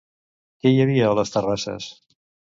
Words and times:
Qui 0.63 0.71
hi 0.75 0.79
havia 0.85 1.09
a 1.09 1.17
les 1.19 1.33
terrasses? 1.35 1.91